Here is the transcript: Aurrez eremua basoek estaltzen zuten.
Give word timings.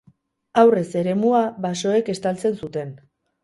Aurrez 0.61 0.87
eremua 1.03 1.43
basoek 1.67 2.13
estaltzen 2.17 2.61
zuten. 2.65 2.95